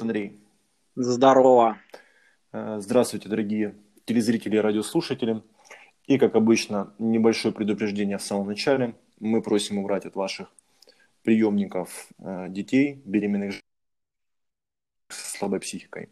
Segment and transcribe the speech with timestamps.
[0.00, 0.40] Андрей.
[0.94, 1.78] Здорово.
[2.52, 3.74] Э, здравствуйте, дорогие
[4.04, 5.42] телезрители и радиослушатели.
[6.06, 8.94] И, как обычно, небольшое предупреждение в самом начале.
[9.20, 10.52] Мы просим убрать от ваших
[11.22, 13.60] приемников э, детей, беременных
[15.08, 16.08] с слабой психикой.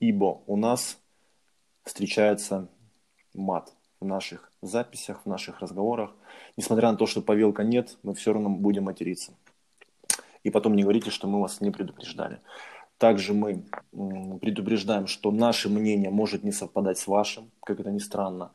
[0.00, 0.98] Ибо у нас
[1.84, 2.68] встречается
[3.34, 6.14] мат в наших записях, в наших разговорах.
[6.56, 9.34] Несмотря на то, что повелка нет, мы все равно будем материться.
[10.42, 12.40] И потом не говорите, что мы вас не предупреждали.
[12.98, 13.64] Также мы
[14.40, 18.52] предупреждаем, что наше мнение может не совпадать с вашим, как это ни странно.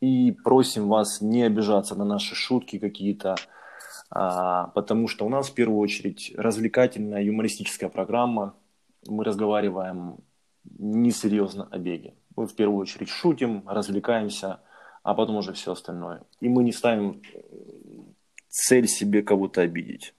[0.00, 3.36] И просим вас не обижаться на наши шутки какие-то,
[4.10, 8.54] а, потому что у нас в первую очередь развлекательная юмористическая программа.
[9.06, 10.18] Мы разговариваем
[10.78, 12.14] несерьезно о беге.
[12.36, 14.60] Мы в первую очередь шутим, развлекаемся,
[15.02, 16.22] а потом уже все остальное.
[16.40, 17.22] И мы не ставим
[18.48, 20.14] цель себе кого-то обидеть.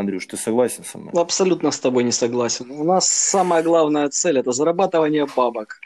[0.00, 1.12] Андрюш, ты согласен со мной?
[1.14, 2.70] Абсолютно с тобой не согласен.
[2.70, 5.80] У нас самая главная цель– это зарабатывание бабок.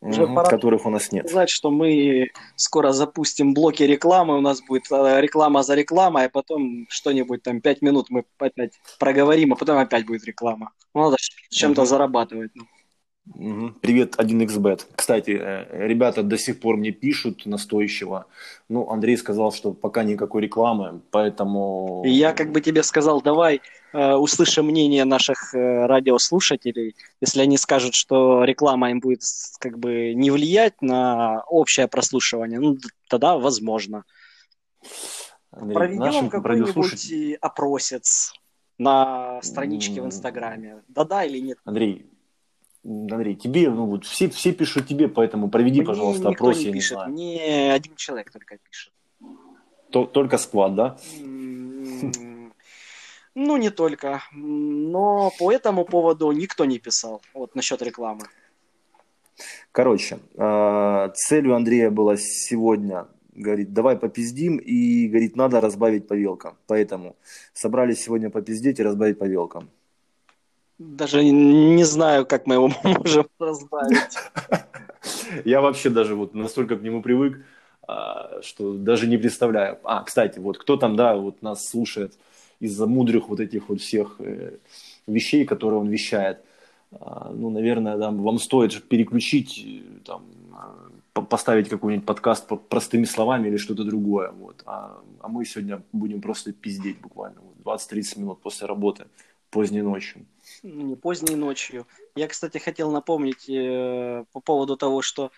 [0.00, 1.28] Уже угу, пора которых у нас нет.
[1.28, 6.28] Сказать, что мы скоро запустим блоки рекламы, у нас будет э, реклама за рекламой, а
[6.28, 10.70] потом что-нибудь там пять минут мы опять проговорим, а потом опять будет реклама.
[10.94, 11.16] Надо
[11.50, 11.88] чем-то угу.
[11.88, 12.50] зарабатывать.
[12.54, 12.64] Ну.
[13.34, 14.86] Привет, 1xbet.
[14.94, 18.26] Кстати, э, ребята до сих пор мне пишут настойчиво.
[18.68, 22.02] Ну, Андрей сказал, что пока никакой рекламы, поэтому...
[22.06, 26.94] Я как бы тебе сказал, давай э, услышим мнение наших э, радиослушателей.
[27.20, 29.22] Если они скажут, что реклама им будет
[29.58, 34.04] как бы не влиять на общее прослушивание, ну, тогда возможно.
[35.50, 37.34] Андрей, Проведем какой-нибудь радиослушатель...
[37.40, 38.34] опросец
[38.78, 40.84] на страничке в Инстаграме.
[40.86, 41.58] Да-да или нет?
[41.64, 42.06] Андрей,
[42.86, 46.98] Андрей, тебе, ну вот все, все пишут тебе, поэтому проведи, Мне пожалуйста, опрос, не пишет.
[47.08, 47.12] не.
[47.12, 48.92] Мне один человек только пишет.
[49.90, 50.96] То, только сквад, да?
[53.34, 54.22] Ну, не только.
[54.32, 57.20] Но по этому поводу никто не писал.
[57.34, 58.22] Вот насчет рекламы.
[59.72, 66.56] Короче, а, целью Андрея было сегодня, говорит, давай попиздим, и, говорит, надо разбавить по вилкам.
[66.66, 67.16] Поэтому
[67.52, 69.68] собрались сегодня попиздеть и разбавить по вилкам.
[70.78, 74.16] Даже не знаю, как мы его можем разбавить.
[75.44, 77.44] Я вообще даже вот настолько к нему привык,
[77.86, 79.78] а, что даже не представляю.
[79.84, 82.18] А, кстати, вот кто там, да, вот нас слушает
[82.60, 84.56] из-за мудрых вот этих вот всех э,
[85.06, 86.40] вещей, которые он вещает.
[86.92, 90.24] А, ну, наверное, да, вам стоит переключить, э, там,
[91.12, 94.30] поставить какой-нибудь подкаст простыми словами или что-то другое.
[94.32, 94.62] Вот.
[94.66, 99.06] А, а мы сегодня будем просто пиздеть буквально вот, 20-30 минут после работы,
[99.50, 100.26] поздней ночью
[100.62, 101.86] не поздней ночью.
[102.14, 105.30] Я, кстати, хотел напомнить э, по поводу того, что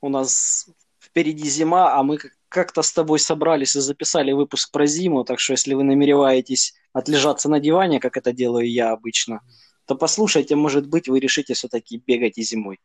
[0.00, 0.68] у нас
[1.00, 5.52] впереди зима, а мы как-то с тобой собрались и записали выпуск про зиму, так что
[5.52, 9.40] если вы намереваетесь отлежаться на диване, как это делаю я обычно,
[9.86, 12.78] то послушайте, может быть, вы решите все-таки бегать и зимой.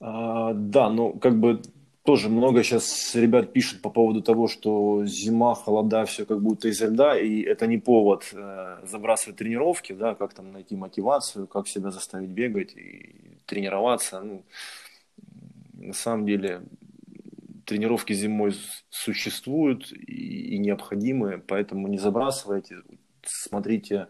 [0.00, 1.62] А, да, ну как бы
[2.02, 6.80] тоже много сейчас ребят пишут по поводу того, что зима, холода, все как будто из
[6.80, 11.90] льда, и это не повод э, забрасывать тренировки, да, как там найти мотивацию, как себя
[11.90, 14.20] заставить бегать и тренироваться.
[14.20, 14.42] Ну,
[15.74, 16.62] на самом деле
[17.66, 18.54] тренировки зимой
[18.88, 22.76] существуют и, и необходимы, поэтому не забрасывайте,
[23.22, 24.08] смотрите,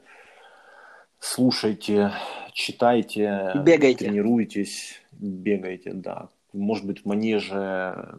[1.18, 2.12] слушайте,
[2.52, 4.04] читайте, бегайте.
[4.04, 8.18] тренируйтесь, бегайте, да может быть, в манеже,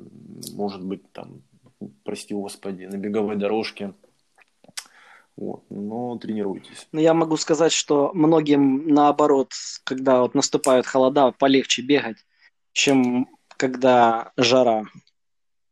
[0.53, 1.41] может быть, там,
[2.03, 3.93] прости господи, на беговой дорожке.
[5.37, 6.87] Вот, но тренируйтесь.
[6.91, 9.53] Но я могу сказать, что многим наоборот,
[9.83, 12.17] когда вот наступают холода, полегче бегать,
[12.73, 13.27] чем
[13.57, 14.85] когда жара.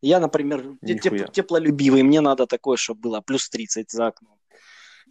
[0.02, 4.38] Я, например, теп- теплолюбивый, мне надо такое, чтобы было плюс 30 за окном.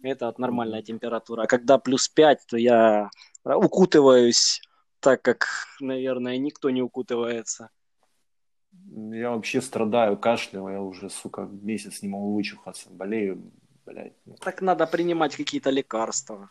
[0.01, 1.43] Это от нормальная температура.
[1.43, 3.09] А когда плюс 5, то я
[3.43, 4.61] укутываюсь
[4.99, 5.47] так как,
[5.79, 7.69] наверное, никто не укутывается.
[9.11, 13.51] Я вообще страдаю, кашляю, я уже, сука, месяц не могу вычухаться, болею,
[13.85, 14.13] блядь.
[14.39, 16.49] Так надо принимать какие-то лекарства.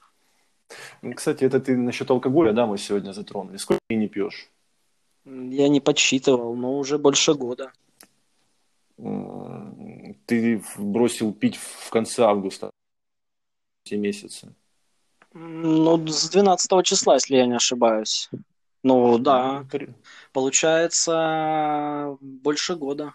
[1.03, 3.57] Ну, кстати, это ты насчет алкоголя, да, мы сегодня затронули.
[3.57, 4.51] Сколько ты не пьешь?
[5.25, 7.73] Я не подсчитывал, но уже больше года.
[10.27, 12.71] Ты бросил пить в конце августа,
[13.85, 14.55] все месяцы.
[15.41, 18.29] Ну, с 12 числа, если я не ошибаюсь.
[18.83, 19.65] Ну, да.
[20.33, 23.15] Получается, больше года.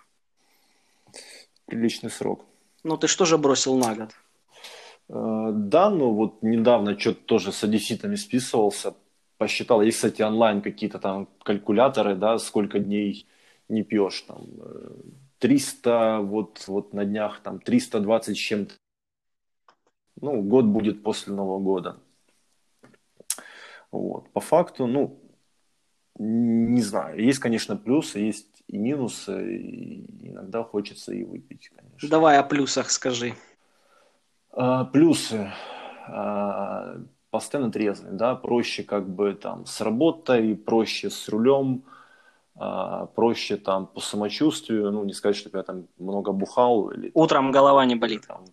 [1.65, 2.45] Приличный срок.
[2.83, 4.11] Ну, ты что же бросил на год?
[5.09, 8.95] Э, да, ну вот недавно что-то тоже с одесситами списывался.
[9.37, 13.27] Посчитал, есть, кстати, онлайн какие-то там калькуляторы, да, сколько дней
[13.67, 14.21] не пьешь.
[14.21, 14.47] Там
[15.39, 18.73] 300, э, вот, вот на днях там 320 с чем-то
[20.21, 21.97] ну, год будет после Нового года.
[23.94, 24.28] Вот.
[24.31, 25.19] По факту, ну,
[26.18, 27.24] не знаю.
[27.24, 29.56] Есть, конечно, плюсы, есть и минусы.
[29.56, 32.10] И иногда хочется и выпить, конечно.
[32.10, 33.36] Давай о плюсах скажи.
[34.51, 35.51] А, плюсы.
[36.07, 36.98] А,
[37.30, 41.84] постоянно трезвый, да, проще как бы там с работой, проще с рулем,
[42.56, 46.90] а, проще там по самочувствию, ну, не сказать, что я там много бухал.
[46.90, 48.25] Или, Утром там, голова не болит.
[48.28, 48.45] Там,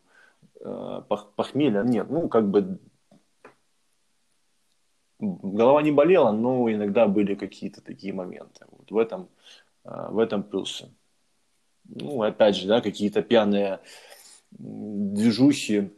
[0.62, 1.02] э,
[1.34, 2.78] похмелье, нет, ну, как бы
[5.42, 8.66] голова не болела, но иногда были какие-то такие моменты.
[8.70, 9.28] Вот в этом,
[9.84, 10.90] э, в этом плюсы.
[11.84, 13.80] Ну, опять же, да, какие-то пьяные
[14.50, 15.90] движухи,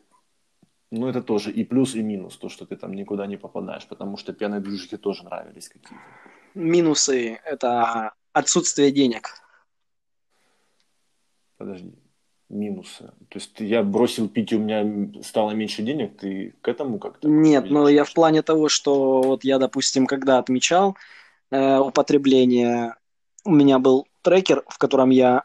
[0.91, 4.17] ну, это тоже и плюс, и минус, то, что ты там никуда не попадаешь, потому
[4.17, 6.05] что пьяные движухи тоже нравились какие-то.
[6.55, 9.31] Минусы– это отсутствие денег.
[11.56, 11.94] Подожди,
[12.52, 13.12] минусы.
[13.28, 17.28] То есть я бросил пить, и у меня стало меньше денег, ты к этому как-то?
[17.28, 20.96] Нет, но я в плане того, что вот я, допустим, когда отмечал
[21.50, 22.94] э, употребление,
[23.44, 25.44] у меня был трекер, в котором я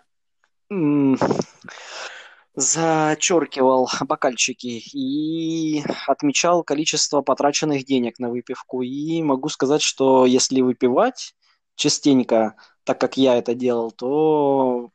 [2.55, 8.81] зачеркивал бокальчики и отмечал количество потраченных денег на выпивку.
[8.81, 11.35] И могу сказать, что если выпивать
[11.75, 14.89] частенько, так как я это делал, то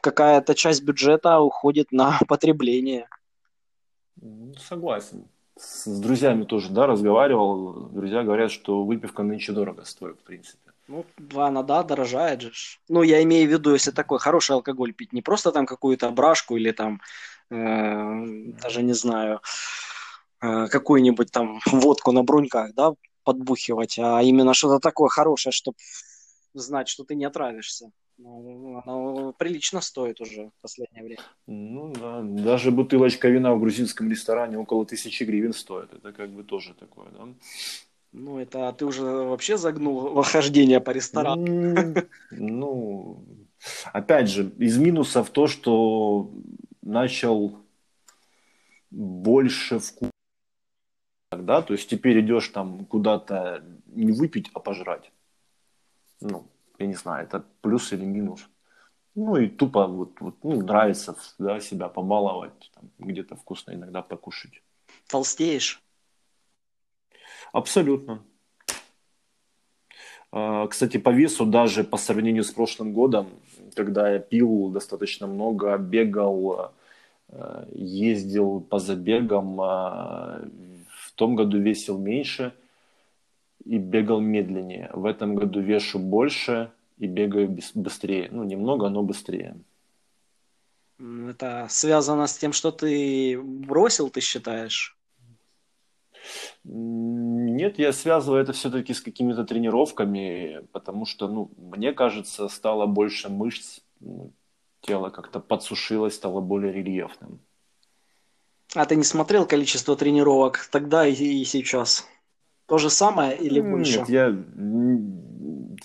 [0.00, 3.08] какая-то часть бюджета уходит на потребление.
[4.58, 5.26] Согласен.
[5.56, 7.88] С друзьями тоже, да, разговаривал.
[7.90, 10.68] Друзья говорят, что выпивка нынче дорого стоит, в принципе.
[10.86, 11.04] Ну,
[11.34, 12.52] она, да, дорожает же.
[12.88, 16.56] Ну, я имею в виду, если такой хороший алкоголь пить, не просто там какую-то брашку
[16.56, 17.00] или там,
[17.50, 19.40] э, даже не знаю,
[20.40, 22.94] э, какую-нибудь там водку на бруньках, да,
[23.24, 25.76] подбухивать, а именно что-то такое хорошее, чтобы
[26.54, 27.90] знать, что ты не отравишься.
[28.18, 31.22] Ну, оно прилично стоит уже в последнее время.
[31.46, 35.92] Ну да, даже бутылочка вина в грузинском ресторане около тысячи гривен стоит.
[35.92, 37.28] Это как бы тоже такое, да?
[38.10, 41.94] Ну, это ты уже вообще загнул вохождение по ресторану.
[42.32, 43.24] Ну,
[43.92, 46.32] опять же, из минусов то, что
[46.82, 47.60] начал
[48.90, 50.10] больше вкус.
[51.30, 51.62] Да?
[51.62, 55.12] То есть теперь идешь там куда-то не выпить, а пожрать.
[56.20, 56.48] Ну,
[56.78, 58.48] я не знаю, это плюс или минус.
[59.14, 64.62] Ну и тупо вот, вот ну, нравится да, себя побаловать, там, где-то вкусно иногда покушать.
[65.08, 65.82] Толстеешь?
[67.52, 68.22] Абсолютно.
[70.30, 73.28] А, кстати, по весу даже по сравнению с прошлым годом,
[73.74, 76.72] когда я пил достаточно много, бегал,
[77.28, 80.44] а, ездил по забегам, а,
[80.88, 82.54] в том году весил меньше
[83.64, 84.90] и бегал медленнее.
[84.92, 88.28] В этом году вешу больше и бегаю быстрее.
[88.30, 89.56] Ну, немного, но быстрее.
[90.98, 94.96] Это связано с тем, что ты бросил, ты считаешь?
[96.64, 103.28] Нет, я связываю это все-таки с какими-то тренировками, потому что, ну, мне кажется, стало больше
[103.28, 104.32] мышц, ну,
[104.80, 107.40] тело как-то подсушилось, стало более рельефным.
[108.74, 112.06] А ты не смотрел количество тренировок тогда и, и сейчас?
[112.68, 114.00] То же самое или больше?
[114.00, 114.36] Нет, я,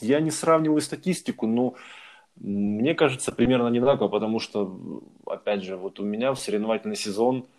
[0.02, 1.76] я не сравниваю статистику, но
[2.36, 7.46] мне кажется, примерно одинаково, потому что, опять же, вот у меня в соревновательный сезон–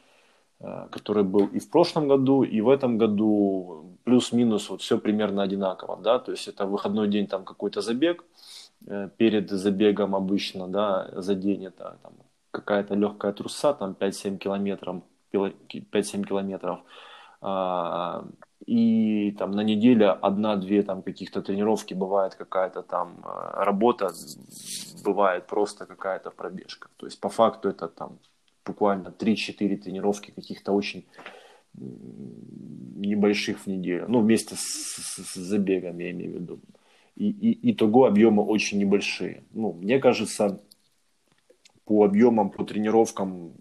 [0.61, 5.43] Э, который был и в прошлом году, и в этом году плюс-минус вот все примерно
[5.43, 8.25] одинаково, да, то есть это выходной день там какой-то забег,
[8.87, 12.13] э, перед забегом обычно, да, за день это там,
[12.51, 15.03] какая-то легкая труса, там 5-7 километров,
[15.33, 16.81] 5-7 километров,
[17.41, 18.25] а,
[18.67, 24.11] и там на неделе одна-две там каких-то тренировки, бывает какая-то там э, работа,
[25.05, 28.19] бывает просто какая-то пробежка, то есть по факту это там
[28.65, 31.05] буквально 3-4 тренировки каких-то очень
[31.77, 34.07] небольших в неделю.
[34.09, 36.61] Ну, вместе с, с, с забегом, я имею в виду.
[37.17, 39.45] И, и, итого объемы очень небольшие.
[39.53, 40.61] Ну, мне кажется,
[41.85, 43.53] по объемам, по тренировкам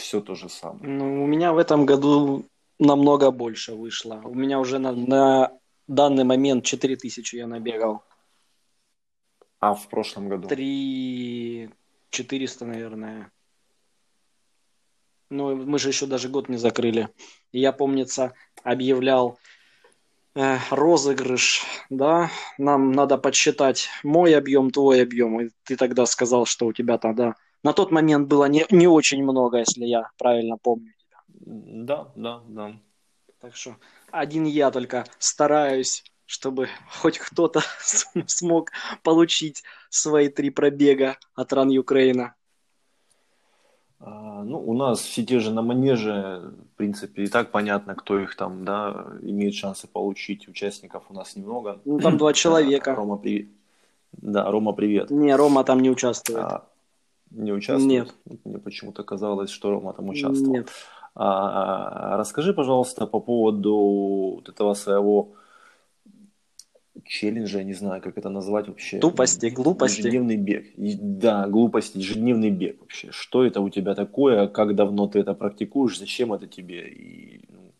[0.00, 0.86] все то же самое.
[0.86, 2.44] Ну, у меня в этом году
[2.78, 4.20] намного больше вышло.
[4.24, 5.52] У меня уже на, на
[5.86, 8.02] данный момент 4000 я набегал.
[9.60, 10.48] А в прошлом году?
[10.48, 11.70] Три
[12.10, 13.30] 400, наверное.
[15.28, 17.08] Ну, мы же еще даже год не закрыли.
[17.52, 18.32] Я, помнится,
[18.64, 19.38] объявлял
[20.34, 25.40] э, розыгрыш, да, нам надо подсчитать мой объем, твой объем.
[25.40, 29.22] И ты тогда сказал, что у тебя тогда на тот момент было не, не очень
[29.22, 31.18] много, если я правильно помню тебя.
[31.28, 32.76] Да, да, да.
[33.40, 33.76] Так что
[34.10, 36.68] один я только стараюсь, чтобы
[37.00, 37.60] хоть кто-то
[38.26, 38.70] смог
[39.02, 42.34] получить свои три пробега от Ран Украина?
[44.00, 48.34] Ну, у нас все те же на манеже, в принципе, и так понятно, кто их
[48.34, 50.48] там, да, имеет шансы получить.
[50.48, 51.80] Участников у нас немного.
[51.84, 52.94] Ну, там два человека.
[52.94, 53.48] Рома, привет.
[54.12, 55.10] Да, Рома, привет.
[55.10, 56.40] Не, Рома там не участвует.
[56.40, 56.64] А,
[57.30, 58.14] не участвует?
[58.26, 58.40] Нет.
[58.44, 60.52] Мне почему-то казалось, что Рома там участвовал.
[60.52, 60.68] Нет.
[61.14, 65.34] А, расскажи, пожалуйста, по поводу вот этого своего
[67.04, 68.98] челленджа, не знаю, как это назвать вообще.
[68.98, 69.98] Тупости, глупости.
[69.98, 70.66] Ежедневный бег.
[70.76, 73.10] Да, глупости, ежедневный бег вообще.
[73.10, 76.88] Что это у тебя такое, как давно ты это практикуешь, зачем это тебе?
[76.88, 77.72] И, ну,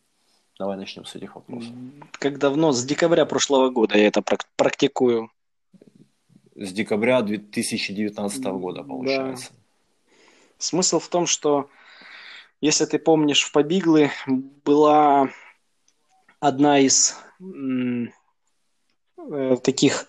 [0.59, 1.73] давай начнем с этих вопросов.
[2.13, 2.73] Как давно?
[2.73, 4.23] С декабря прошлого года я это
[4.57, 5.31] практикую.
[6.63, 9.49] С декабря 2019 года, получается.
[9.51, 9.57] Да.
[10.59, 11.71] Смысл в том, что,
[12.61, 15.31] если ты помнишь, в Побиглы была
[16.39, 18.09] одна из э,
[19.63, 20.07] таких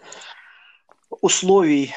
[1.21, 1.93] условий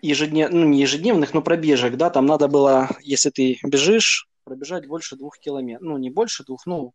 [0.00, 0.50] ежеднев...
[0.52, 5.40] ну, не ежедневных, но пробежек, да, там надо было, если ты бежишь, пробежать больше двух
[5.40, 6.92] километров, ну, не больше двух, ну,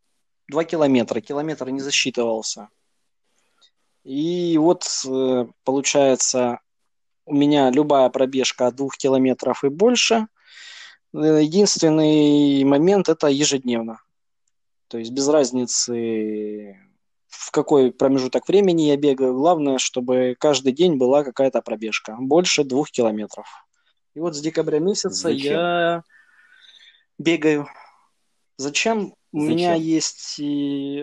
[0.48, 2.70] два километра, километр не засчитывался.
[4.04, 6.60] И вот, э, получается,
[7.26, 10.26] у меня любая пробежка от двух километров и больше.
[11.12, 14.00] Единственный момент– это ежедневно.
[14.88, 16.78] То есть без разницы,
[17.28, 19.34] в какой промежуток времени я бегаю.
[19.34, 22.16] Главное, чтобы каждый день была какая-то пробежка.
[22.18, 23.46] Больше двух километров.
[24.14, 25.52] И вот с декабря месяца Зачем?
[25.52, 26.02] я
[27.18, 27.68] бегаю.
[28.56, 29.14] Зачем?
[29.32, 29.56] У Зачем?
[29.56, 30.36] меня есть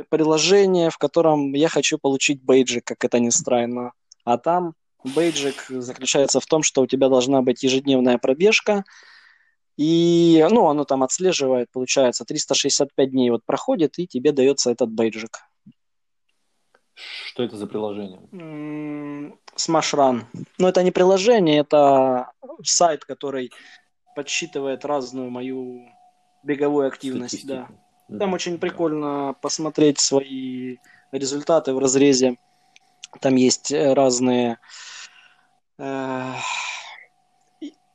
[0.10, 3.92] приложение, в котором я хочу получить бейджик, как это ни странно.
[4.24, 8.84] А там бейджик заключается в том, что у тебя должна быть ежедневная пробежка,
[9.78, 15.40] и, ну, оно там отслеживает, получается, 365 дней вот проходит, и тебе дается этот бейджик.
[17.26, 18.20] Что это за приложение?
[19.56, 20.26] Smash Run.
[20.58, 22.32] Ну, это не приложение, это
[22.64, 23.52] сайт, который
[24.16, 25.88] подсчитывает разную мою
[26.44, 27.46] беговую активность.
[27.48, 27.68] Да.
[28.20, 30.78] Там очень прикольно посмотреть свои
[31.12, 32.38] результаты в разрезе.
[33.20, 34.58] Там есть э, разные э,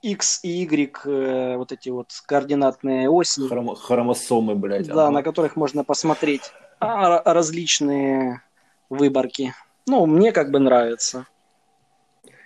[0.02, 3.46] X и Y, э, вот эти вот координатные оси.
[3.48, 4.86] Хром, хромосомы, блядь.
[4.86, 5.10] Да, ага.
[5.10, 8.42] на которых можно посмотреть а, различные
[8.88, 9.54] выборки.
[9.86, 11.26] Ну, мне как бы нравится.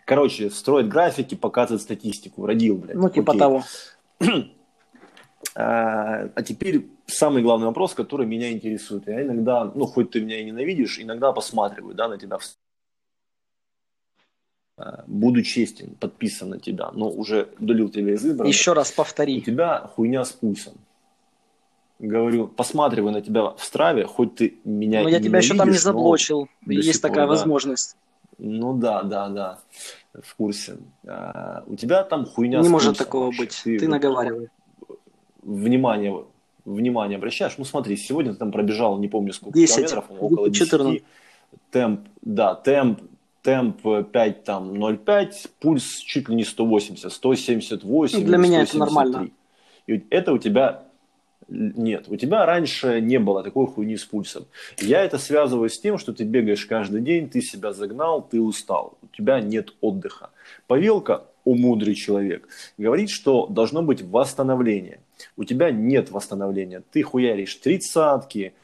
[0.07, 2.47] Короче, строит графики, показывает статистику.
[2.47, 2.97] Родил, блядь.
[2.97, 3.41] Ну, типа Окей.
[3.41, 3.65] того.
[5.57, 9.09] А, а теперь самый главный вопрос, который меня интересует.
[9.09, 12.45] Я иногда, ну, хоть ты меня и ненавидишь, иногда посматриваю, да, на тебя в
[15.07, 18.49] буду честен, подписан на тебя, но уже удалил тебя из выбора.
[18.49, 19.39] Еще раз повтори.
[19.39, 20.75] У тебя хуйня с пульсом
[22.01, 25.77] говорю, посматриваю на тебя в страве, хоть ты меня Но я тебя еще там не
[25.77, 27.97] заблочил, есть такая пор, возможность.
[28.39, 29.59] Ну да, да, да,
[30.15, 30.79] в курсе.
[31.07, 33.43] А, у тебя там хуйня Не может такого вообще.
[33.43, 34.49] быть, ты, ты наговаривай.
[35.43, 36.25] Внимание,
[36.65, 37.55] внимание обращаешь.
[37.59, 40.71] Ну смотри, сегодня ты там пробежал, не помню сколько 10, километров, около 10.
[40.71, 41.05] 14.
[41.71, 43.03] Темп, да, темп,
[43.43, 43.83] темп
[44.13, 48.19] 5 там 0,5, пульс чуть ли не 180, 178.
[48.19, 48.69] Ну, для меня 173.
[48.69, 49.31] это нормально.
[49.87, 50.85] И это у тебя
[51.51, 54.47] нет, у тебя раньше не было такой хуйни с пульсом.
[54.79, 58.99] Я это связываю с тем, что ты бегаешь каждый день, ты себя загнал, ты устал,
[59.03, 60.31] у тебя нет отдыха.
[60.69, 65.01] Павелка, о мудрый человек, говорит, что должно быть восстановление.
[65.37, 66.83] У тебя нет восстановления.
[66.93, 68.55] Ты хуяришь тридцатки,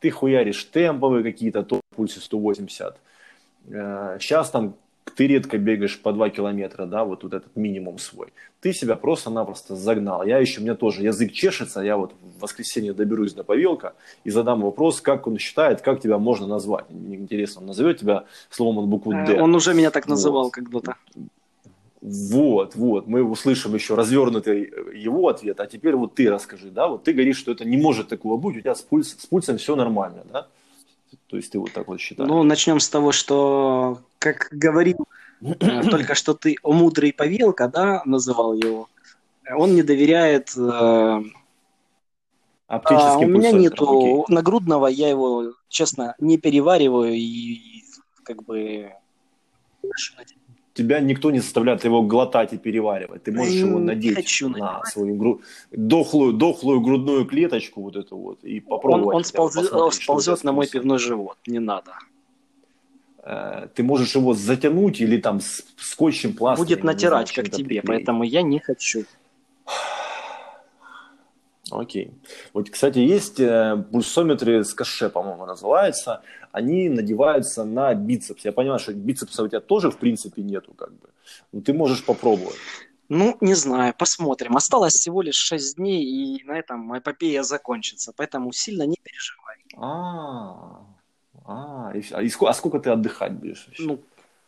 [0.00, 2.96] ты хуяришь темповые какие-то, то пульсе 180.
[3.66, 4.76] Сейчас там
[5.14, 8.32] ты редко бегаешь по 2 километра, да, вот, вот этот минимум свой.
[8.60, 10.24] Ты себя просто-напросто загнал.
[10.24, 13.94] Я еще, у меня тоже язык чешется, я вот в воскресенье доберусь до Павелка
[14.24, 16.86] и задам вопрос, как он считает, как тебя можно назвать.
[16.90, 19.40] Мне интересно, он назовет тебя словом от буквы «Д».
[19.40, 20.52] Он уже меня так называл вот.
[20.52, 20.96] когда-то.
[22.00, 27.02] Вот, вот, мы услышим еще развернутый его ответ, а теперь вот ты расскажи, да, вот
[27.04, 29.74] ты говоришь, что это не может такого быть, у тебя с, пульс, с пульсом все
[29.74, 30.48] нормально, да?
[31.28, 32.28] То есть ты вот так вот считаешь?
[32.28, 35.06] Ну, начнем с того, что, как говорил
[35.40, 38.88] э, только что ты, о мудрый повелка, да, называл его,
[39.50, 40.56] он не доверяет...
[40.56, 41.22] Э,
[42.66, 44.34] а у меня нету окей.
[44.34, 47.84] нагрудного, я его, честно, не перевариваю и
[48.24, 48.90] как бы
[50.74, 53.22] тебя никто не заставляет его глотать и переваривать.
[53.22, 54.86] Ты можешь его надеть хочу на надевать.
[54.88, 55.40] свою гру...
[55.70, 59.06] дохлую, дохлую грудную клеточку вот эту вот и попробовать.
[59.06, 61.92] Он, он сползет, сползет на мой пивной живот, не надо.
[63.22, 65.40] Э, ты можешь его затянуть или там
[65.78, 66.68] скотчем пластырем.
[66.68, 67.86] Будет натирать, знаю, как тебе, приклеить.
[67.86, 69.04] поэтому я не хочу.
[71.70, 72.12] Окей.
[72.52, 76.22] Вот, кстати, есть э, пульсометры с каше, по-моему, называется.
[76.52, 78.44] Они надеваются на бицепс.
[78.44, 81.08] Я понимаю, что бицепса у тебя тоже, в принципе, нету, как бы.
[81.52, 82.56] Но ты можешь попробовать.
[83.08, 84.56] Ну, не знаю, посмотрим.
[84.56, 89.56] Осталось всего лишь 6 дней, и на этом эпопея закончится, поэтому сильно не переживай.
[89.76, 90.86] А,
[91.44, 93.66] а, и, а, и сколько, а сколько ты отдыхать будешь?
[93.66, 93.82] Вообще?
[93.82, 94.00] Ну,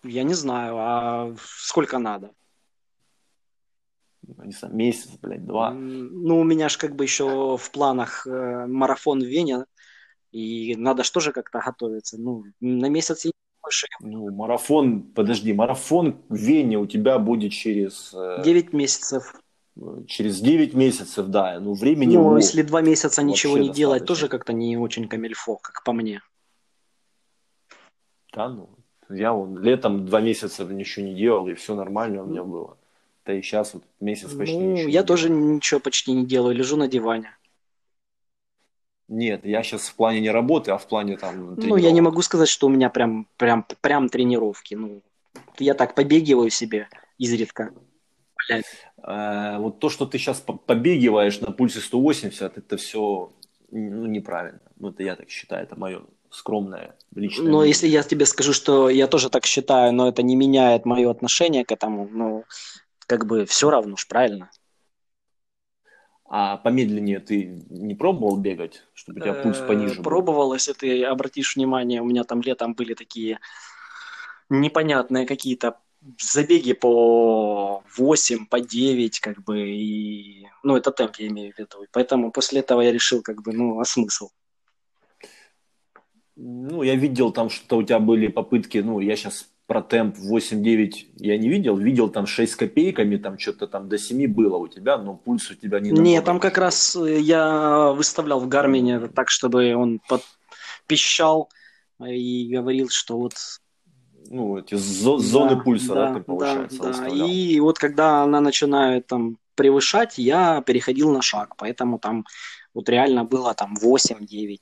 [0.05, 2.31] я не знаю, а сколько надо?
[4.27, 5.71] Ну, не знаю, месяц, блядь, два.
[5.71, 9.67] Ну, у меня же как бы еще в планах э, марафон в Вене,
[10.33, 12.19] и надо же тоже как-то готовиться.
[12.19, 13.31] Ну, на месяц я
[13.63, 13.87] больше.
[14.01, 18.13] Ну, марафон, подожди, марафон в Вене у тебя будет через...
[18.15, 19.35] Э, 9 месяцев.
[20.07, 21.61] Через 9 месяцев, да.
[21.61, 22.17] Ну, времени...
[22.17, 26.21] Ну, если 2 месяца ничего не делать, тоже как-то не очень камельфо, как по мне.
[28.33, 28.71] Да, ну,
[29.09, 32.77] я вон, летом 2 месяца ничего не делал, и все нормально у меня было.
[33.27, 35.41] Да и сейчас вот месяц почти ну, ничего я тоже делал.
[35.41, 37.37] ничего почти не делаю, лежу на диване.
[39.09, 41.65] Нет, я сейчас в плане не работы, а в плане там тренировок.
[41.65, 44.75] Ну, я не могу сказать, что у меня прям, прям, прям тренировки.
[44.75, 45.03] Ну,
[45.59, 47.73] я так побегиваю себе изредка.
[49.03, 53.33] Э, вот то, что ты сейчас побегиваешь на пульсе 180, это все
[53.71, 54.61] ну, неправильно.
[54.77, 57.45] Ну, это я так считаю, это мое скромное личное.
[57.45, 57.69] Но мнение.
[57.69, 61.65] если я тебе скажу, что я тоже так считаю, но это не меняет мое отношение
[61.65, 62.45] к этому, ну,
[63.07, 64.51] как бы все равно ж, правильно?
[66.29, 70.03] А помедленнее ты не пробовал бегать, чтобы у тебя пульс э, пониже был?
[70.03, 73.39] Пробовал, если ты обратишь внимание, у меня там летом были такие
[74.49, 75.79] непонятные какие-то
[76.21, 81.87] забеги по 8, по 9, как бы, и, ну, это темп я имею в виду,
[81.93, 84.31] поэтому после этого я решил, как бы, ну, а смысл?
[86.37, 90.93] Ну, я видел там, что у тебя были попытки, ну, я сейчас про темп 8-9
[91.17, 91.77] я не видел.
[91.77, 95.51] Видел там 6 с копейками, там что-то там до 7 было у тебя, но пульс
[95.51, 100.01] у тебя не Не, там как раз э, я выставлял в Гармине так, чтобы он
[100.09, 100.23] под...
[100.87, 101.49] пищал
[102.01, 103.35] и говорил, что вот
[104.29, 107.09] ну, эти зоны да, пульса, да, да ты, получается, да, да.
[107.09, 112.25] И вот когда она начинает там превышать, я переходил на шаг, поэтому там
[112.75, 114.59] вот реально было там 8-9.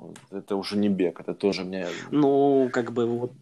[0.00, 1.86] Ну, это уже не бег, это тоже мне...
[2.10, 3.32] Ну, как бы вот...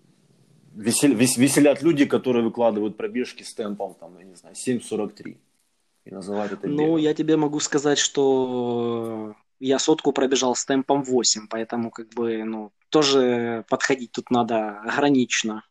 [0.75, 5.37] Весел, вес, веселят люди, которые выкладывают пробежки с темпом, там, я не знаю, 7.43.
[6.05, 6.77] И называют это бегом.
[6.77, 12.45] Ну, я тебе могу сказать, что я сотку пробежал с темпом 8, поэтому, как бы,
[12.45, 15.63] ну, тоже подходить тут надо ограниченно.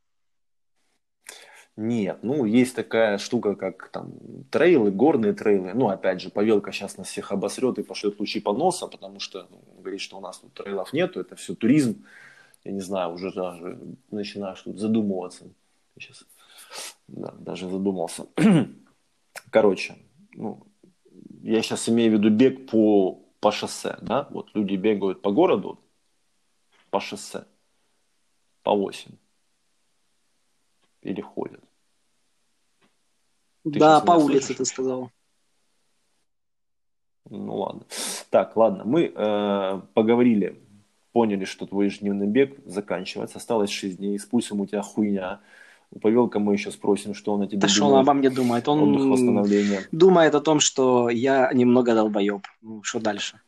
[1.77, 4.13] Нет, ну есть такая штука, как там
[4.49, 5.73] трейлы, горные трейлы.
[5.73, 9.47] Ну, опять же, Павелка сейчас нас всех обосрет и пошлет лучи по носу, потому что
[9.49, 12.05] ну, говорит, что у нас тут трейлов нету, это все туризм.
[12.63, 13.77] Я не знаю, уже даже
[14.09, 15.45] начинаешь тут задумываться.
[15.99, 16.25] сейчас
[17.07, 18.25] да, даже задумался.
[19.51, 19.97] Короче,
[20.33, 20.65] ну,
[21.43, 25.79] я сейчас имею в виду бег по, по шоссе, да, вот люди бегают по городу
[26.89, 27.43] по шоссе
[28.63, 29.11] по 8
[31.05, 31.61] или ходят.
[33.63, 34.57] Ты да, по улице слышишь?
[34.57, 35.11] ты сказал.
[37.29, 37.83] Ну ладно.
[38.29, 40.61] Так, ладно, мы э, поговорили,
[41.11, 43.37] поняли, что твой ежедневный бег заканчивается.
[43.37, 45.41] Осталось 6 дней, с пульсом у тебя хуйня.
[45.91, 47.75] У Павелка мы еще спросим, что он о тебе да думает.
[47.75, 48.67] что он обо мне думает?
[48.67, 52.45] Он думает о том, что я немного долбоеб.
[52.61, 53.39] Ну, что дальше?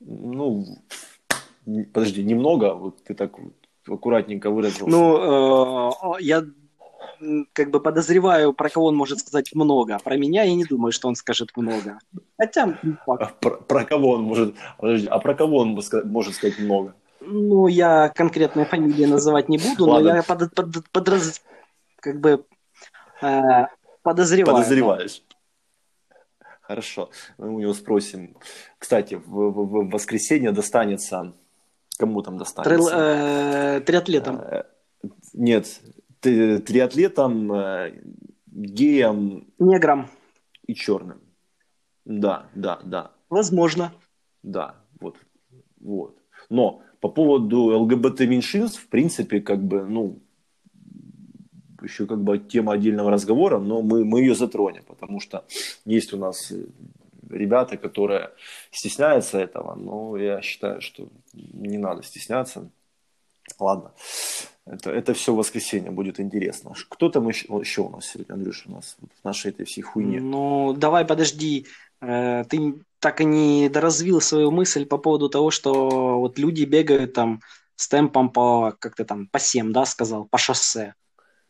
[0.00, 0.66] Ну,
[1.92, 3.32] подожди, немного, вот ты так
[3.86, 4.86] аккуратненько выразился.
[4.86, 6.44] Ну, э, я
[7.52, 9.98] как бы подозреваю, про кого он может сказать много.
[10.02, 11.98] Про меня я не думаю, что он скажет много.
[12.38, 12.78] Хотя...
[13.06, 14.54] А про, про кого он может...
[14.78, 16.94] Подожди, а про кого он может сказать много?
[17.20, 21.42] Ну, я конкретные фамилии называть не буду, но я под, под, подраз...
[21.96, 22.44] как бы
[23.20, 23.66] э,
[24.02, 24.56] подозреваю.
[24.56, 25.22] Подозреваешь.
[26.62, 27.10] Хорошо.
[27.36, 28.36] Мы у него спросим.
[28.78, 31.34] Кстати, в, в, в воскресенье достанется...
[31.98, 32.70] Кому там достанется?
[32.70, 34.40] Трил, э, триатлетам.
[34.40, 34.64] Э,
[35.34, 35.80] нет,
[36.20, 38.00] триатлетом, э,
[38.46, 39.46] геем.
[39.58, 40.08] Негром.
[40.66, 41.20] И черным.
[42.04, 43.12] Да, да, да.
[43.28, 43.92] Возможно.
[44.42, 45.16] Да, вот.
[45.80, 46.16] вот.
[46.48, 50.20] Но по поводу ЛГБТ-меньшинств, в принципе, как бы, ну,
[51.82, 55.44] еще как бы тема отдельного разговора, но мы, мы ее затронем, потому что
[55.84, 56.52] есть у нас
[57.30, 58.30] ребята, которые
[58.70, 62.70] стесняются этого, но я считаю, что не надо стесняться.
[63.58, 63.92] Ладно.
[64.70, 66.74] Это, это все воскресенье будет интересно.
[66.88, 70.20] Кто там еще, еще у нас сегодня, Андрюша, у нас в нашей этой всей хуйне?
[70.20, 71.66] Ну, давай, подожди.
[72.00, 77.14] Э, ты так и не доразвил свою мысль по поводу того, что вот люди бегают
[77.14, 77.40] там
[77.74, 80.94] с темпом по, как ты там, по 7, да, сказал, по шоссе.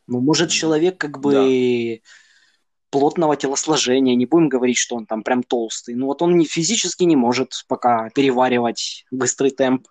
[0.06, 2.11] Ну, может, человек как бы да.
[2.88, 5.94] плотного телосложения, не будем говорить, что он там прям толстый.
[5.94, 9.88] Ну, вот он не, физически не может пока переваривать быстрый темп.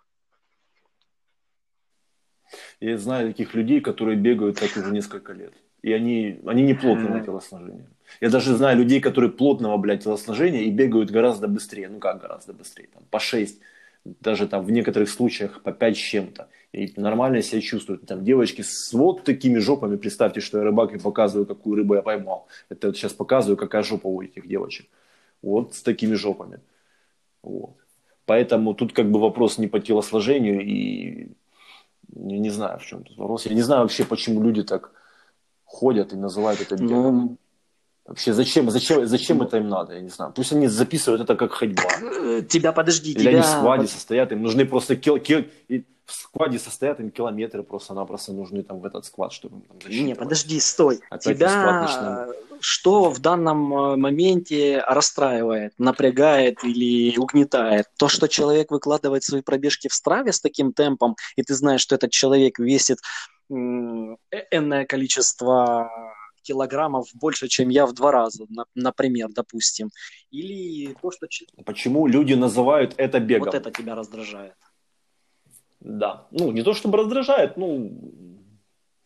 [2.80, 5.54] Я знаю таких людей, которые бегают так уже несколько лет.
[5.82, 7.88] И они, они не плотного телосложения.
[8.22, 11.90] Я даже знаю людей, которые плотного, блядь, телосложения и бегают гораздо быстрее.
[11.90, 12.90] Ну как гораздо быстрее?
[12.94, 13.60] Там, по 6,
[14.04, 16.50] даже там в некоторых случаях по 5 с чем-то.
[16.74, 18.06] И нормально себя чувствуют.
[18.06, 19.96] Там девочки с вот такими жопами.
[19.96, 22.48] Представьте, что я рыбак и показываю, какую рыбу я поймал.
[22.70, 24.88] Это вот сейчас показываю, какая жопа у этих девочек.
[25.42, 26.60] Вот с такими жопами.
[27.42, 27.76] Вот.
[28.26, 31.30] Поэтому тут как бы вопрос не по телосложению и
[32.16, 33.46] я не знаю, в чем тут вопрос.
[33.46, 34.92] Я не знаю вообще, почему люди так
[35.66, 37.16] ходят и называют это бегом.
[37.16, 37.38] Ну,
[38.10, 40.34] Вообще, зачем, зачем, зачем ну, это им надо, я не знаю.
[40.36, 41.84] Пусть они записывают это как ходьба.
[42.50, 43.32] Тебя, подожди, Или тебя...
[43.34, 45.46] они в скваде состоят, им нужны просто кил, кил,
[46.10, 50.60] в скваде состоят, им километры просто-напросто нужны там в этот сквад, чтобы там Не, подожди,
[50.60, 51.00] стой.
[51.10, 52.28] Опять тебя
[52.62, 57.86] что в данном э, моменте расстраивает, напрягает или угнетает?
[57.98, 61.96] То, что человек выкладывает свои пробежки в страве с таким темпом, и ты знаешь, что
[61.96, 62.98] этот человек весит
[63.50, 63.54] э,
[64.52, 65.90] энное количество
[66.42, 68.46] килограммов больше, чем я в два раза,
[68.76, 69.90] например, допустим.
[70.32, 71.28] Или то, что...
[71.64, 73.46] Почему люди называют это бегом?
[73.46, 74.56] Вот это тебя раздражает.
[75.80, 76.28] Да.
[76.32, 77.92] Ну, не то чтобы раздражает, ну...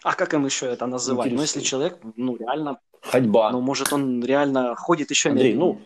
[0.04, 1.32] А как им еще это называть?
[1.32, 2.80] Ну, если человек, ну, реально...
[3.02, 3.52] Ходьба.
[3.52, 5.82] Ну, может, он реально ходит еще Андрей, ну,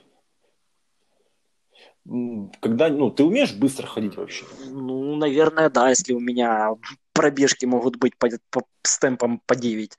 [2.62, 4.45] когда, ну, ты умеешь быстро ходить вообще?
[4.69, 6.71] Ну, наверное, да, если у меня
[7.12, 9.97] пробежки могут быть по, по, с темпом по 9.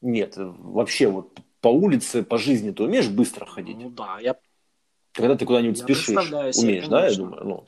[0.00, 3.76] Нет, вообще вот по улице, по жизни ты умеешь быстро ходить?
[3.76, 4.36] Ну да, я...
[5.12, 7.44] Когда ты куда-нибудь я спешишь, умеешь, да, я думаю?
[7.44, 7.66] Ну,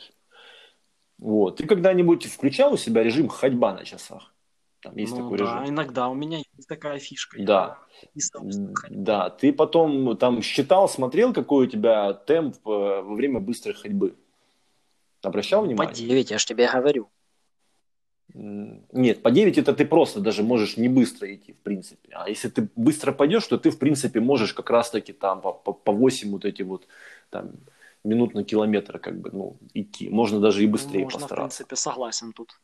[1.18, 1.57] вот.
[1.57, 4.33] Ты когда-нибудь включал у себя режим ходьба на часах?
[4.83, 5.74] Там есть ну, такой да, режим.
[5.74, 7.42] иногда у меня есть такая фишка.
[7.42, 7.79] Да.
[8.90, 12.70] да, ты потом там считал, смотрел, какой у тебя темп э,
[13.02, 14.14] во время быстрой ходьбы?
[15.22, 15.92] Обращал внимание?
[15.92, 17.09] По 9, я же тебе говорю.
[18.35, 22.11] Нет, по 9 это ты просто даже можешь не быстро идти, в принципе.
[22.12, 25.72] А если ты быстро пойдешь, то ты, в принципе, можешь как раз-таки там по, по,
[25.72, 26.87] по 8 вот эти вот
[27.31, 27.52] там,
[28.07, 30.09] минут на километр как бы, ну, идти.
[30.09, 31.64] Можно даже и быстрее Можно, постараться.
[31.64, 32.59] в принципе, согласен тут.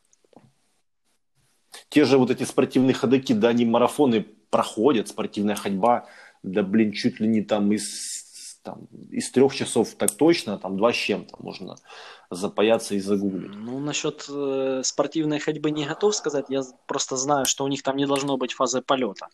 [1.89, 6.07] Те же вот эти спортивные ходоки, да, они марафоны проходят, спортивная ходьба,
[6.43, 10.93] да, блин, чуть ли не там из, там, из трех часов так точно, там два
[10.93, 11.77] с чем-то можно
[12.31, 13.55] запаяться и загуглить.
[13.55, 16.47] Ну, насчет э, спортивной ходьбы не готов сказать.
[16.49, 19.29] Я просто знаю, что у них там не должно быть фазы полета.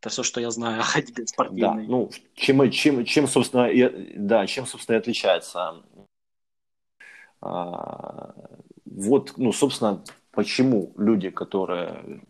[0.00, 1.84] Это все, что я знаю о ходьбе спортивной.
[1.86, 5.82] Да, ну, чем, чем, чем собственно, и, да, чем, собственно, и отличается.
[7.40, 8.34] А,
[8.84, 12.22] вот, ну, собственно, почему люди, которые...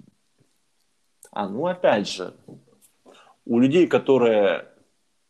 [1.31, 2.35] А, ну, опять же,
[3.45, 4.69] у людей, которые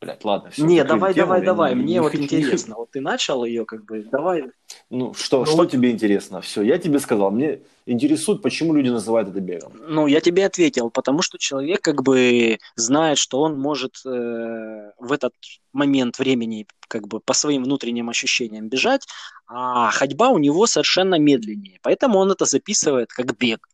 [0.01, 0.65] Блять, ладно, все.
[0.65, 1.75] Не, давай, тему, давай, давай.
[1.75, 2.77] Не, Мне не вот хочу, интересно.
[2.77, 4.45] Вот ты начал ее, как бы, давай.
[4.91, 5.71] Ну, что, ну, что вот...
[5.73, 6.41] тебе интересно?
[6.41, 7.33] Все, я тебе сказал.
[7.33, 9.73] Мне интересует, почему люди называют это бегом.
[9.89, 15.13] Ну, я тебе ответил, потому что человек, как бы, знает, что он может э, в
[15.13, 15.33] этот
[15.73, 19.05] момент времени, как бы, по своим внутренним ощущениям бежать,
[19.49, 21.81] а ходьба у него совершенно медленнее.
[21.83, 23.69] Поэтому он это записывает как бег.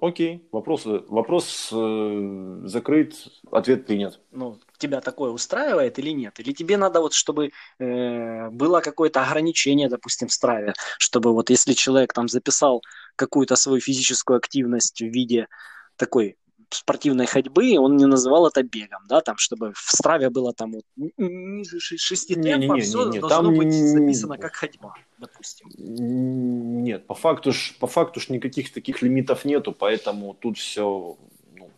[0.00, 3.14] Окей, вопрос, вопрос э, закрыт,
[3.52, 4.18] ответ принят.
[4.30, 6.40] Ну, тебя такое устраивает или нет?
[6.40, 11.74] Или тебе надо вот, чтобы э, было какое-то ограничение, допустим, в страве, чтобы вот если
[11.74, 12.82] человек там записал
[13.14, 15.48] какую-то свою физическую активность в виде
[15.96, 16.38] такой
[16.74, 20.84] спортивной ходьбы, он не называл это бегом, да, там, чтобы в страве было там вот
[21.16, 24.94] ниже шести темпа, не, не, не, все не, не, должно там быть записано как ходьба,
[25.18, 25.68] допустим.
[25.78, 31.16] Нет, по факту ж, по факту ж никаких таких лимитов нету, поэтому тут все,
[31.56, 31.70] ну...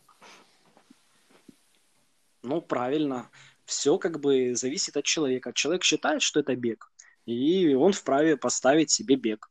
[2.42, 3.31] ну, правильно,
[3.64, 5.52] все как бы зависит от человека.
[5.52, 6.90] Человек считает, что это бег,
[7.26, 9.48] и он вправе поставить себе бег.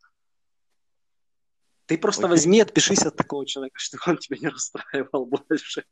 [1.92, 2.32] Ты просто Окей.
[2.32, 5.84] возьми, отпишись от такого человека, что он тебя не расстраивал больше.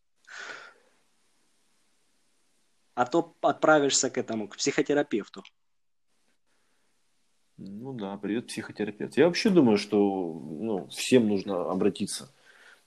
[2.94, 5.44] А то отправишься к этому, к психотерапевту.
[7.58, 9.18] Ну да, придет психотерапевт.
[9.18, 12.34] Я вообще думаю, что ну, всем нужно обратиться.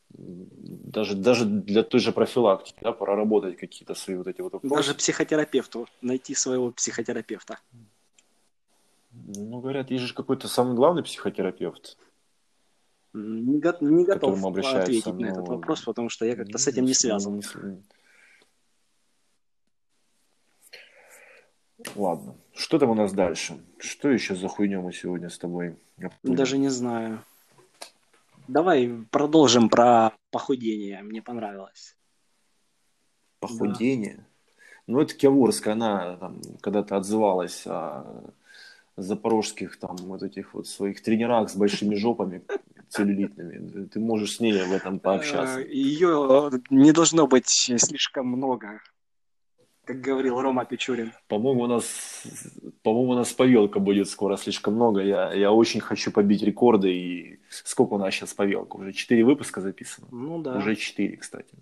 [0.09, 4.75] Даже, даже для той же профилактики, да, проработать какие-то свои вот эти вот вопросы.
[4.75, 7.59] Даже психотерапевту, найти своего психотерапевта.
[9.11, 11.98] Ну, говорят, есть же какой-то самый главный психотерапевт
[13.12, 15.12] не, го- не готов ответить но...
[15.12, 17.42] на этот ну, вопрос, потому что я как-то с этим не связан.
[21.96, 22.37] Ладно.
[22.55, 23.61] Что там у нас дальше?
[23.79, 25.77] Что еще за хуйню мы сегодня с тобой?
[26.22, 27.25] Даже не знаю.
[28.48, 31.03] Давай продолжим про похудение.
[31.03, 31.96] Мне понравилось.
[33.40, 34.16] Похудение?
[34.16, 34.25] Да.
[34.88, 38.33] Ну, это Киаворская, она там когда-то отзывалась о
[39.03, 42.43] запорожских там вот этих вот своих тренерах с большими жопами
[42.88, 43.87] целлюлитными.
[43.87, 45.61] Ты можешь с ней в этом пообщаться.
[45.61, 48.81] Э, Ее не должно быть слишком много,
[49.85, 51.12] как говорил Рома Печурин.
[51.29, 52.23] По-моему, у нас,
[52.83, 55.01] по-моему, у нас повелка будет скоро слишком много.
[55.03, 56.93] Я, я очень хочу побить рекорды.
[56.93, 58.77] И сколько у нас сейчас повелка?
[58.77, 60.07] Уже четыре выпуска записано?
[60.11, 60.59] Ну да.
[60.59, 61.55] Уже четыре, кстати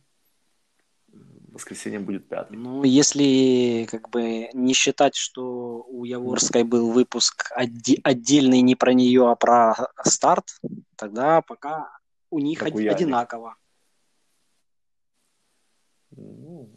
[1.52, 2.56] воскресенье будет пятый.
[2.56, 8.92] Ну, если как бы не считать, что у Яворской был выпуск отде- отдельный не про
[8.92, 10.60] нее, а про старт,
[10.96, 11.90] тогда пока
[12.30, 13.56] у них од- одинаково.
[16.10, 16.68] Ну,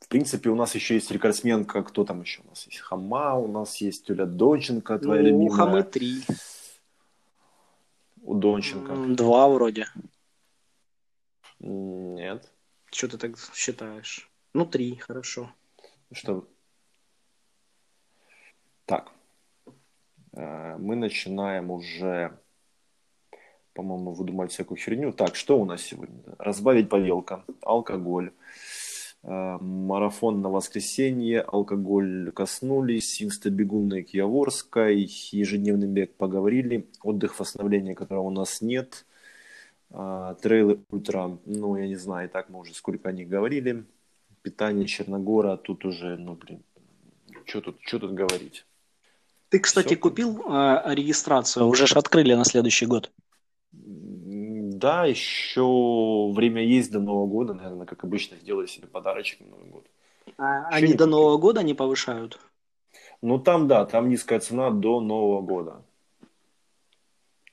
[0.00, 2.80] в принципе, у нас еще есть рекордсменка, кто там еще у нас есть?
[2.80, 5.50] Хама, у нас есть Юля Донченко, твоя ну, любимая.
[5.50, 6.22] У Хамы три.
[8.22, 9.14] У Донченко.
[9.14, 9.86] Два вроде.
[11.60, 12.50] Нет.
[12.90, 14.28] Что ты так считаешь?
[14.54, 15.52] Ну, три, хорошо.
[16.10, 16.48] Что?
[18.86, 19.12] Так.
[20.32, 22.38] Э, мы начинаем уже,
[23.74, 25.12] по-моему, выдумать всякую херню.
[25.12, 26.22] Так, что у нас сегодня?
[26.38, 28.32] Разбавить повелка, алкоголь,
[29.22, 29.28] э,
[29.60, 38.30] марафон на воскресенье, алкоголь коснулись, инстабегунной к Яворской, ежедневный бег поговорили, отдых восстановления, которого у
[38.30, 39.04] нас нет–
[39.92, 43.84] а, трейлы ультра, ну, я не знаю, и так мы уже сколько о них говорили.
[44.42, 46.62] Питание Черногора, тут уже, ну, блин,
[47.44, 48.64] что тут, что тут говорить?
[49.48, 49.96] Ты, кстати, Все.
[49.96, 51.66] купил э, регистрацию?
[51.66, 53.10] Уже ж открыли на следующий год.
[53.72, 59.70] Да, еще время есть до Нового года, наверное, как обычно, сделай себе подарочек на Новый
[59.70, 59.86] год.
[60.38, 62.38] А они до Нового года не повышают?
[63.22, 65.82] Ну, там, да, там низкая цена до Нового года.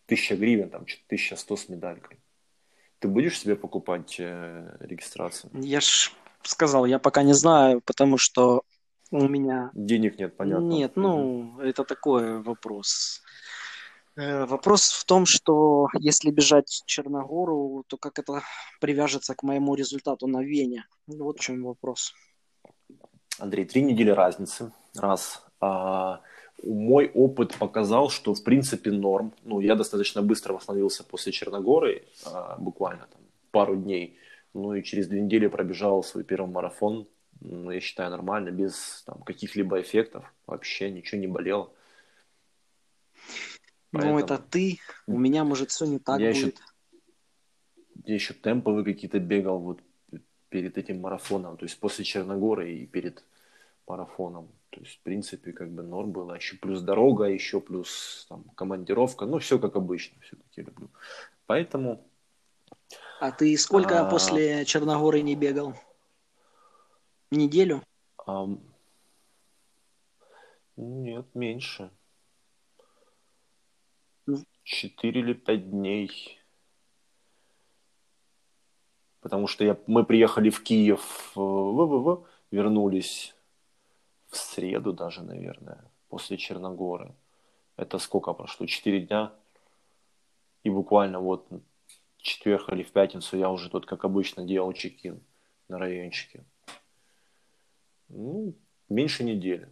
[0.06, 2.19] Тысяча гривен, там, 1100 с медалькой.
[3.00, 5.52] Ты будешь себе покупать э, регистрацию?
[5.54, 6.12] Я ж
[6.44, 8.64] сказал, я пока не знаю, потому что
[9.12, 9.70] у меня...
[9.74, 10.66] Денег нет, понятно.
[10.66, 11.62] Нет, ну, угу.
[11.62, 13.22] это такой вопрос.
[14.16, 18.42] Э, вопрос в том, что если бежать Черногору, то как это
[18.82, 20.86] привяжется к моему результату на Вене?
[21.06, 22.14] Вот в чем вопрос.
[23.40, 24.72] Андрей, три недели разницы.
[24.96, 25.46] Раз.
[25.60, 26.22] А,
[26.63, 29.34] мой опыт показал, что в принципе норм.
[29.43, 34.17] Ну, я достаточно быстро восстановился после Черногоры, а, буквально там пару дней.
[34.54, 37.08] Ну и через две недели пробежал свой первый марафон.
[37.39, 40.26] Ну, я считаю нормально, без там, каких-либо эффектов.
[40.48, 41.72] Вообще ничего не болело.
[43.91, 44.13] Поэтому...
[44.13, 44.80] Ну, это ты.
[45.06, 46.38] У меня, может, все не так я будет.
[46.38, 46.54] Еще...
[48.06, 49.82] Я еще темповые какие-то бегал вот
[50.50, 51.58] перед этим марафоном.
[51.58, 53.24] То есть после Черногоры и перед
[53.88, 54.50] марафоном.
[54.78, 56.36] То есть, в принципе, как бы норм было.
[56.36, 59.26] Еще плюс дорога, еще плюс там, командировка.
[59.26, 60.92] Ну, все как обычно все-таки люблю.
[61.48, 62.08] Поэтому...
[63.20, 64.08] А ты сколько а...
[64.08, 65.74] после Черногоры не бегал?
[67.32, 67.82] Неделю?
[68.24, 68.48] А...
[70.76, 71.90] Нет, меньше.
[74.62, 76.40] Четыре или пять дней.
[79.22, 83.34] Потому что я, мы приехали в Киев, в, в, в, вернулись
[84.30, 87.13] в среду даже, наверное, после Черногоры.
[87.76, 88.66] Это сколько прошло?
[88.66, 89.32] Четыре дня.
[90.63, 95.22] И буквально вот в четверг или в пятницу я уже тут, как обычно, делал чекин
[95.70, 96.44] на райончике.
[98.10, 98.54] Ну,
[98.90, 99.70] меньше недели.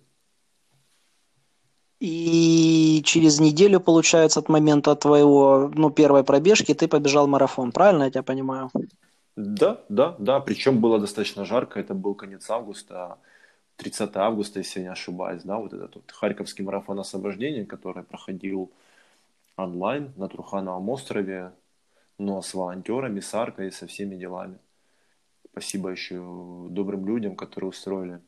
[2.00, 8.12] И через неделю, получается, от момента твоего, ну, первой пробежки ты побежал марафон, правильно я
[8.12, 8.70] тебя понимаю?
[9.36, 10.39] Да, да, да.
[10.39, 11.80] Причем было достаточно жарко.
[11.80, 13.18] Это был конец августа.
[13.78, 18.72] 30 августа, если я не ошибаюсь, да, вот этот вот Харьковский марафон освобождения, который проходил
[19.58, 21.52] онлайн на Трухановом острове,
[22.18, 24.58] но с волонтерами, с аркой, со всеми делами.
[25.52, 26.16] Спасибо еще
[26.70, 28.20] добрым людям, которые устроили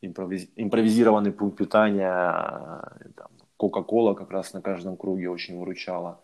[0.00, 0.48] импровиз...
[0.56, 2.82] импровизированный пункт питания.
[3.16, 6.20] Там, Кока-кола как раз на каждом круге очень выручала.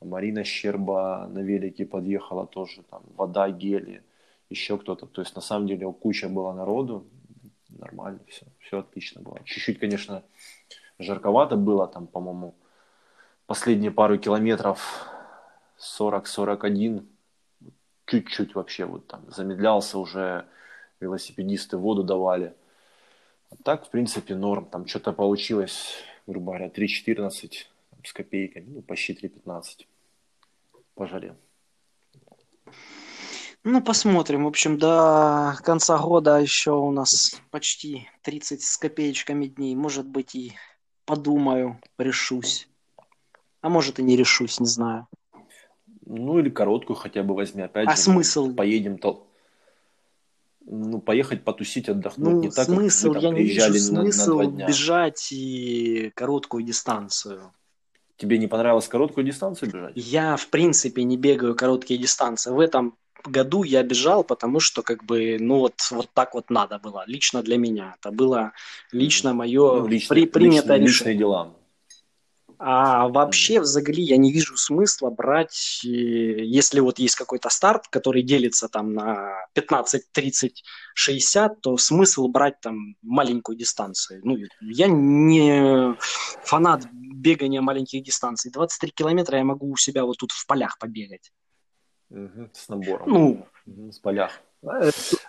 [0.00, 4.02] Марина Щерба на велике подъехала тоже, там, вода, гели,
[4.50, 5.06] еще кто-то.
[5.06, 7.04] То есть, на самом деле, куча была народу,
[7.78, 9.40] нормально, все, все отлично было.
[9.44, 10.22] Чуть-чуть, конечно,
[10.98, 12.54] жарковато было, там, по-моему,
[13.46, 15.06] последние пару километров
[15.78, 17.06] 40-41,
[18.06, 20.46] чуть-чуть вообще вот там замедлялся уже,
[21.00, 22.54] велосипедисты воду давали.
[23.50, 25.94] А так, в принципе, норм, там что-то получилось,
[26.26, 27.66] грубо говоря, 3.14
[28.04, 29.86] с копейками, ну, почти 3.15
[30.94, 31.36] пожалел.
[33.64, 34.44] Ну, посмотрим.
[34.44, 39.74] В общем, до конца года еще у нас почти 30 с копеечками дней.
[39.74, 40.52] Может быть, и
[41.04, 42.68] подумаю, решусь.
[43.60, 45.08] А может, и не решусь, не знаю.
[46.06, 47.62] Ну, или короткую хотя бы возьми.
[47.62, 48.54] Опять а же, смысл?
[48.54, 49.26] Поедем то.
[50.64, 52.28] ну, поехать потусить, отдохнуть.
[52.28, 56.10] Ну, не так, смысл, как мы, там, я не вижу смысл на, на бежать и
[56.14, 57.52] короткую дистанцию.
[58.16, 59.92] Тебе не понравилось короткую дистанцию бежать?
[59.96, 62.50] Я, в принципе, не бегаю короткие дистанции.
[62.50, 66.78] В этом году я бежал, потому что, как бы, ну, вот, вот так вот надо
[66.78, 67.04] было.
[67.06, 67.96] Лично для меня.
[67.98, 68.52] Это было
[68.92, 71.14] лично мое ну, лично, при, принятое лично, решение.
[71.14, 71.54] Личные дела.
[72.60, 78.22] А вообще в Загли я не вижу смысла брать, если вот есть какой-то старт, который
[78.22, 84.22] делится там на 15, 30, 60, то смысл брать там маленькую дистанцию.
[84.24, 85.94] Ну, я не
[86.42, 88.50] фанат бегания маленьких дистанций.
[88.50, 91.30] 23 километра я могу у себя вот тут в полях побегать.
[92.10, 93.10] Угу, с набором.
[93.10, 94.40] Ну, угу, с полях.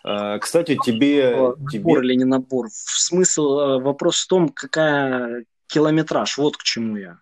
[0.03, 1.31] А, кстати, тебе...
[1.35, 1.93] Набор тебе...
[1.93, 2.67] или не набор?
[2.71, 7.19] Смысл, э, вопрос в том, какая километраж, вот к чему я.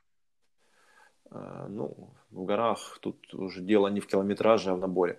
[1.31, 5.17] А, ну, в горах тут уже дело не в километраже, а в наборе.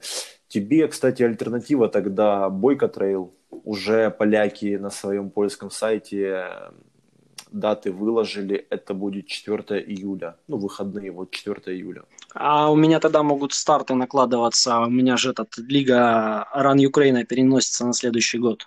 [0.49, 3.35] Тебе, кстати, альтернатива тогда Boyko Trail.
[3.51, 6.49] Уже поляки на своем польском сайте
[7.51, 8.67] даты выложили.
[8.71, 10.37] Это будет 4 июля.
[10.49, 12.05] Ну, выходные, вот 4 июля.
[12.35, 14.81] А у меня тогда могут старты накладываться.
[14.81, 18.67] У меня же этот Лига Run Ukraine переносится на следующий год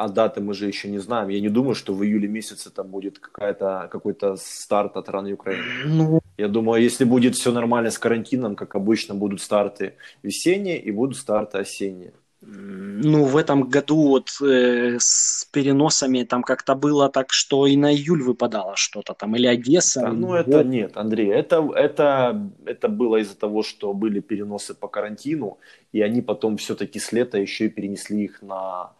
[0.00, 1.28] а даты мы же еще не знаем.
[1.28, 5.62] Я не думаю, что в июле месяце там будет какая-то, какой-то старт от Раны Украины.
[5.84, 6.20] Ну...
[6.38, 11.18] Я думаю, если будет все нормально с карантином, как обычно, будут старты весенние и будут
[11.18, 12.14] старты осенние.
[12.42, 17.92] Ну, в этом году вот э, с переносами там как-то было так, что и на
[17.92, 20.00] июль выпадало что-то там, или Одесса.
[20.00, 24.88] Да, ну, это нет, Андрей, это, это, это было из-за того, что были переносы по
[24.88, 25.58] карантину,
[25.92, 28.92] и они потом все-таки с лета еще и перенесли их на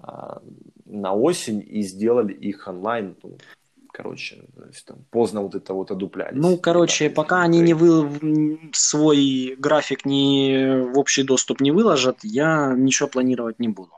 [0.00, 0.42] а,
[0.86, 3.16] на осень и сделали их онлайн.
[3.92, 6.40] Короче, есть, там, поздно вот это вот одуплялись.
[6.40, 12.18] Ну, короче, так, пока они не вы свой график не в общий доступ не выложат,
[12.22, 13.92] я ничего планировать не буду.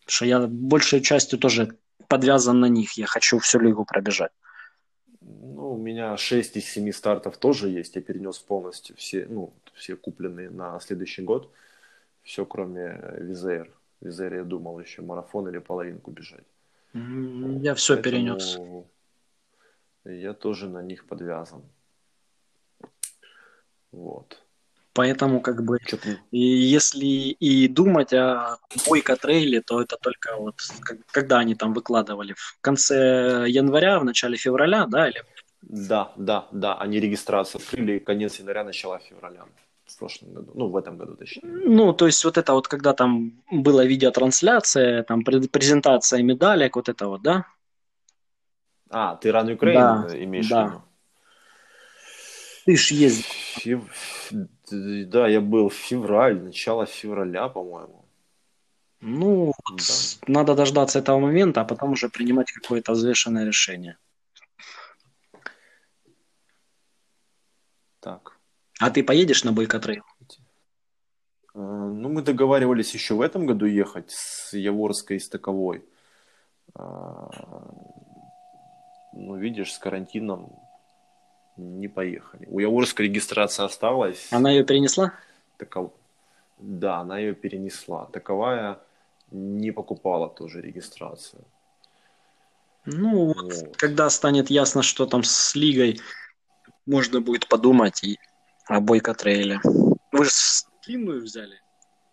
[0.00, 1.76] Потому что я большей частью тоже
[2.08, 2.92] подвязан на них.
[2.92, 4.32] Я хочу всю лигу пробежать.
[5.20, 7.94] Ну, у меня 6 из 7 стартов тоже есть.
[7.96, 11.50] Я перенес полностью все, ну, все купленные на следующий год.
[12.22, 13.70] Все, кроме Визейр.
[14.00, 16.44] Визере я думал еще марафон или половинку бежать.
[16.94, 18.58] Я все Поэтому перенес.
[20.04, 21.62] Я тоже на них подвязан.
[23.92, 24.42] Вот.
[24.94, 25.78] Поэтому как бы
[26.30, 30.56] и если и думать о бойко трейле, то это только вот
[31.10, 35.24] когда они там выкладывали в конце января, в начале февраля, да, или?
[35.62, 39.46] Да, да, да, они регистрацию открыли конец января, начало февраля
[39.86, 41.42] в прошлом году, ну, в этом году точнее.
[41.44, 47.08] Ну, то есть вот это вот, когда там была видеотрансляция, там презентация медалек, вот это
[47.08, 47.46] вот, да?
[48.92, 50.64] А, ты ран Украину да, имеешь да.
[50.64, 50.82] в виду?
[52.66, 53.24] Ты ж ездил.
[53.56, 54.32] Фев...
[54.70, 58.04] Да, я был в февраль, начало февраля, по-моему.
[59.00, 59.84] Ну, да.
[60.28, 63.96] надо дождаться этого момента, а потом уже принимать какое-то взвешенное решение.
[68.00, 68.36] Так.
[68.78, 70.04] А ты поедешь на Бойкотрейл?
[71.54, 75.84] Э, ну, мы договаривались еще в этом году ехать с Яворской и с Таковой.
[76.74, 77.30] А,
[79.12, 80.52] ну, видишь, с карантином
[81.56, 82.46] не поехали.
[82.50, 84.28] У Яворской регистрация осталась.
[84.30, 85.12] Она ее перенесла?
[85.58, 85.92] Таков...
[86.58, 88.06] Да, она ее перенесла.
[88.06, 88.78] Таковая
[89.30, 91.44] не покупала тоже регистрацию.
[92.84, 93.54] Ну, вот.
[93.54, 93.76] вот.
[93.76, 96.00] когда станет ясно, что там с лигой,
[96.86, 98.18] можно будет подумать и
[98.66, 99.60] а Бойко трейле.
[100.12, 100.30] Вы же
[100.86, 101.60] длинную взяли,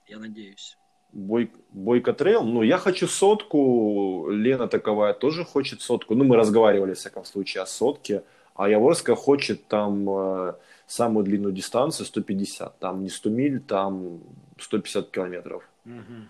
[0.08, 0.78] я надеюсь.
[1.12, 6.16] Бой, Бойко трейл, ну, я хочу сотку, Лена таковая тоже хочет сотку.
[6.16, 8.24] Ну, мы разговаривали, в всяком случае, о сотке.
[8.56, 10.54] А Яворская хочет там э,
[10.86, 12.80] самую длинную дистанцию 150.
[12.80, 14.20] Там не 100 миль, там
[14.60, 15.64] 150 километров.
[15.86, 16.28] Угу.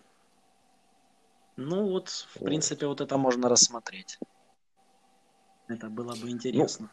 [1.57, 2.45] Ну вот, в вот.
[2.45, 4.19] принципе, вот это можно рассмотреть.
[5.67, 6.89] Это было бы интересно.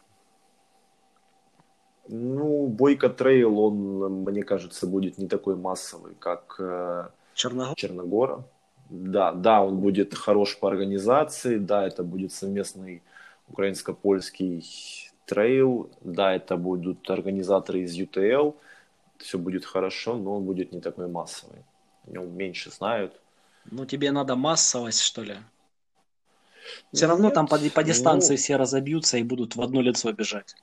[2.07, 7.75] Ну, ну, Boyko Trail, он, мне кажется, будет не такой массовый, как э, Черногор?
[7.75, 8.43] Черногора.
[8.89, 13.03] Да, да, он будет хорош по организации, да, это будет совместный
[13.47, 14.65] украинско-польский
[15.25, 18.55] трейл, да, это будут организаторы из UTL,
[19.19, 21.63] все будет хорошо, но он будет не такой массовый.
[22.07, 23.13] О нем меньше знают.
[23.65, 25.35] Ну, тебе надо массовость, что ли?
[26.91, 28.37] Все равно там по, по дистанции ну...
[28.37, 30.55] все разобьются и будут в одно лицо бежать.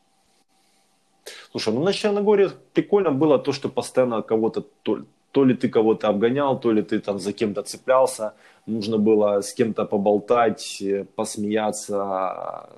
[1.53, 5.05] Слушай, ну на Черногории прикольно было то, что постоянно кого-то, то,
[5.35, 8.35] то ли ты кого-то обгонял, то ли ты там за кем-то цеплялся,
[8.67, 12.69] нужно было с кем-то поболтать, э, посмеяться,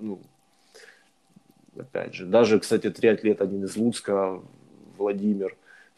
[0.00, 0.18] ну,
[1.78, 4.40] опять же, даже, кстати, триатлет один из Луцка,
[4.96, 5.54] Владимир,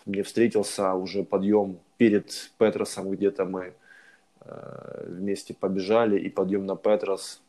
[0.06, 3.74] мне встретился уже подъем перед Петросом где-то мы
[4.40, 7.40] э, вместе побежали, и подъем на Петрос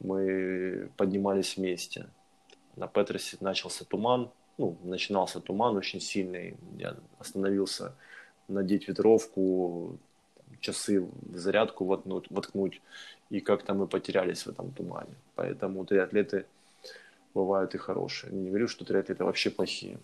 [0.00, 2.06] мы поднимались вместе.
[2.76, 6.56] На Петросе начался туман, ну, начинался туман очень сильный.
[6.78, 7.94] Я остановился
[8.48, 9.98] надеть ветровку,
[10.60, 12.82] часы в зарядку воткнуть, воткнуть,
[13.30, 15.14] и как-то мы потерялись в этом тумане.
[15.36, 16.44] Поэтому триатлеты
[17.34, 18.32] бывают и хорошие.
[18.32, 19.98] Не говорю, что триатлеты вообще плохие.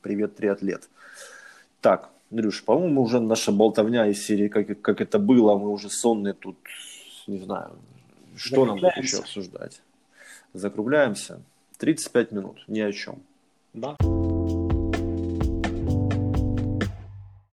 [0.00, 0.88] Привет, триатлет.
[1.80, 6.34] Так, Андрюш, по-моему, уже наша болтовня из серии, как, как это было, мы уже сонные
[6.34, 6.56] тут,
[7.26, 7.70] не знаю,
[8.36, 9.82] что нам тут еще обсуждать.
[10.52, 11.40] Закругляемся.
[11.78, 13.22] 35 минут, ни о чем.
[13.72, 13.96] Да.